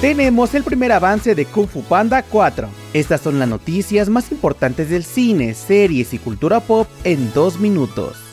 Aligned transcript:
tenemos 0.00 0.54
el 0.54 0.64
primer 0.64 0.92
avance 0.92 1.34
de 1.34 1.44
Kung 1.44 1.68
Fu 1.68 1.82
Panda 1.82 2.22
4. 2.22 2.68
Estas 2.94 3.20
son 3.20 3.38
las 3.38 3.48
noticias 3.48 4.08
más 4.08 4.32
importantes 4.32 4.88
del 4.88 5.04
cine, 5.04 5.52
series 5.52 6.14
y 6.14 6.18
cultura 6.18 6.60
pop 6.60 6.88
en 7.04 7.30
dos 7.34 7.60
minutos. 7.60 8.29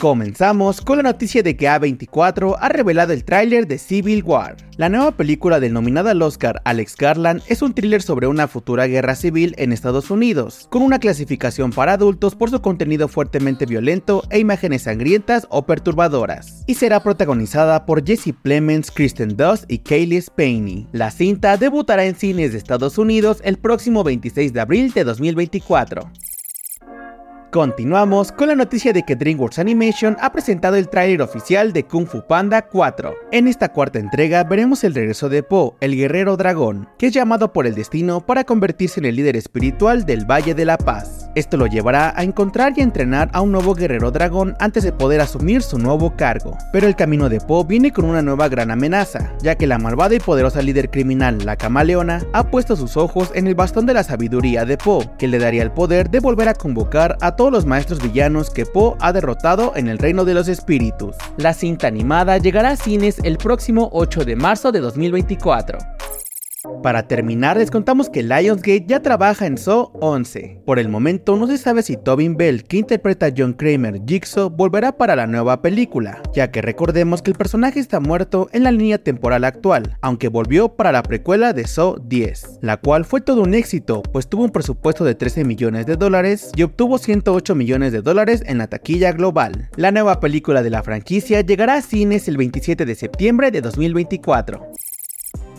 Comenzamos 0.00 0.80
con 0.80 0.96
la 0.96 1.02
noticia 1.02 1.42
de 1.42 1.58
que 1.58 1.68
A24 1.68 2.56
ha 2.58 2.68
revelado 2.70 3.12
el 3.12 3.22
tráiler 3.22 3.66
de 3.66 3.76
Civil 3.76 4.24
War. 4.24 4.56
La 4.78 4.88
nueva 4.88 5.10
película 5.10 5.60
del 5.60 5.74
nominado 5.74 6.08
al 6.08 6.22
Oscar 6.22 6.62
Alex 6.64 6.96
Garland 6.96 7.42
es 7.48 7.60
un 7.60 7.74
thriller 7.74 8.00
sobre 8.00 8.26
una 8.26 8.48
futura 8.48 8.86
guerra 8.86 9.14
civil 9.14 9.54
en 9.58 9.72
Estados 9.72 10.10
Unidos, 10.10 10.68
con 10.70 10.80
una 10.80 11.00
clasificación 11.00 11.70
para 11.70 11.92
adultos 11.92 12.34
por 12.34 12.48
su 12.48 12.62
contenido 12.62 13.08
fuertemente 13.08 13.66
violento 13.66 14.22
e 14.30 14.38
imágenes 14.38 14.84
sangrientas 14.84 15.46
o 15.50 15.66
perturbadoras, 15.66 16.64
y 16.66 16.76
será 16.76 17.02
protagonizada 17.02 17.84
por 17.84 18.02
Jesse 18.02 18.32
Plemons, 18.40 18.90
Kristen 18.90 19.36
Dunst 19.36 19.70
y 19.70 19.80
Kaylee 19.80 20.22
Spaney. 20.22 20.86
La 20.92 21.10
cinta 21.10 21.58
debutará 21.58 22.06
en 22.06 22.14
cines 22.14 22.52
de 22.52 22.58
Estados 22.58 22.96
Unidos 22.96 23.42
el 23.44 23.58
próximo 23.58 24.02
26 24.02 24.54
de 24.54 24.60
abril 24.62 24.92
de 24.94 25.04
2024. 25.04 26.10
Continuamos 27.50 28.30
con 28.30 28.46
la 28.46 28.54
noticia 28.54 28.92
de 28.92 29.02
que 29.02 29.16
DreamWorks 29.16 29.58
Animation 29.58 30.16
ha 30.20 30.30
presentado 30.30 30.76
el 30.76 30.88
tráiler 30.88 31.20
oficial 31.20 31.72
de 31.72 31.84
Kung 31.84 32.06
Fu 32.06 32.24
Panda 32.24 32.62
4. 32.62 33.12
En 33.32 33.48
esta 33.48 33.72
cuarta 33.72 33.98
entrega 33.98 34.44
veremos 34.44 34.84
el 34.84 34.94
regreso 34.94 35.28
de 35.28 35.42
Po, 35.42 35.76
el 35.80 35.96
guerrero 35.96 36.36
dragón, 36.36 36.88
que 36.96 37.08
es 37.08 37.12
llamado 37.12 37.52
por 37.52 37.66
el 37.66 37.74
destino 37.74 38.24
para 38.24 38.44
convertirse 38.44 39.00
en 39.00 39.06
el 39.06 39.16
líder 39.16 39.34
espiritual 39.34 40.06
del 40.06 40.30
Valle 40.30 40.54
de 40.54 40.64
la 40.64 40.78
Paz. 40.78 41.19
Esto 41.36 41.56
lo 41.56 41.66
llevará 41.66 42.12
a 42.16 42.24
encontrar 42.24 42.72
y 42.76 42.80
entrenar 42.80 43.30
a 43.32 43.40
un 43.40 43.52
nuevo 43.52 43.74
guerrero 43.74 44.10
dragón 44.10 44.56
antes 44.58 44.82
de 44.82 44.92
poder 44.92 45.20
asumir 45.20 45.62
su 45.62 45.78
nuevo 45.78 46.16
cargo. 46.16 46.58
Pero 46.72 46.88
el 46.88 46.96
camino 46.96 47.28
de 47.28 47.40
Po 47.40 47.64
viene 47.64 47.92
con 47.92 48.04
una 48.04 48.20
nueva 48.20 48.48
gran 48.48 48.72
amenaza, 48.72 49.32
ya 49.40 49.54
que 49.54 49.68
la 49.68 49.78
malvada 49.78 50.16
y 50.16 50.20
poderosa 50.20 50.60
líder 50.60 50.90
criminal, 50.90 51.38
la 51.44 51.56
camaleona, 51.56 52.24
ha 52.32 52.50
puesto 52.50 52.74
sus 52.74 52.96
ojos 52.96 53.30
en 53.34 53.46
el 53.46 53.54
bastón 53.54 53.86
de 53.86 53.94
la 53.94 54.02
sabiduría 54.02 54.64
de 54.64 54.76
Po, 54.76 55.04
que 55.18 55.28
le 55.28 55.38
daría 55.38 55.62
el 55.62 55.70
poder 55.70 56.10
de 56.10 56.18
volver 56.18 56.48
a 56.48 56.54
convocar 56.54 57.16
a 57.20 57.36
todos 57.36 57.52
los 57.52 57.64
maestros 57.64 58.02
villanos 58.02 58.50
que 58.50 58.66
Po 58.66 58.96
ha 59.00 59.12
derrotado 59.12 59.72
en 59.76 59.88
el 59.88 59.98
reino 59.98 60.24
de 60.24 60.34
los 60.34 60.48
espíritus. 60.48 61.14
La 61.36 61.54
cinta 61.54 61.86
animada 61.86 62.38
llegará 62.38 62.70
a 62.70 62.76
cines 62.76 63.20
el 63.22 63.38
próximo 63.38 63.88
8 63.92 64.24
de 64.24 64.34
marzo 64.34 64.72
de 64.72 64.80
2024. 64.80 65.78
Para 66.82 67.06
terminar, 67.06 67.58
les 67.58 67.70
contamos 67.70 68.08
que 68.08 68.22
Lionsgate 68.22 68.86
ya 68.86 69.00
trabaja 69.00 69.46
en 69.46 69.58
Saw 69.58 69.90
11. 70.00 70.62
Por 70.64 70.78
el 70.78 70.88
momento, 70.88 71.36
no 71.36 71.46
se 71.46 71.58
sabe 71.58 71.82
si 71.82 71.96
Tobin 71.96 72.36
Bell, 72.36 72.64
que 72.64 72.78
interpreta 72.78 73.26
a 73.26 73.32
John 73.36 73.52
Kramer 73.52 74.00
Jigsaw, 74.06 74.48
volverá 74.48 74.92
para 74.96 75.14
la 75.14 75.26
nueva 75.26 75.60
película, 75.60 76.22
ya 76.32 76.50
que 76.50 76.62
recordemos 76.62 77.20
que 77.20 77.30
el 77.30 77.36
personaje 77.36 77.80
está 77.80 78.00
muerto 78.00 78.48
en 78.52 78.64
la 78.64 78.72
línea 78.72 78.96
temporal 78.96 79.44
actual, 79.44 79.98
aunque 80.00 80.28
volvió 80.28 80.70
para 80.70 80.90
la 80.90 81.02
precuela 81.02 81.52
de 81.52 81.66
Saw 81.66 81.98
10, 82.02 82.60
la 82.62 82.78
cual 82.78 83.04
fue 83.04 83.20
todo 83.20 83.42
un 83.42 83.54
éxito, 83.54 84.02
pues 84.02 84.28
tuvo 84.28 84.44
un 84.44 84.50
presupuesto 84.50 85.04
de 85.04 85.14
13 85.14 85.44
millones 85.44 85.86
de 85.86 85.96
dólares 85.96 86.50
y 86.56 86.62
obtuvo 86.62 86.98
108 86.98 87.54
millones 87.54 87.92
de 87.92 88.00
dólares 88.00 88.42
en 88.46 88.58
la 88.58 88.68
taquilla 88.68 89.12
global. 89.12 89.68
La 89.76 89.90
nueva 89.90 90.20
película 90.20 90.62
de 90.62 90.70
la 90.70 90.82
franquicia 90.82 91.42
llegará 91.42 91.74
a 91.74 91.82
cines 91.82 92.26
el 92.28 92.38
27 92.38 92.86
de 92.86 92.94
septiembre 92.94 93.50
de 93.50 93.60
2024. 93.60 94.70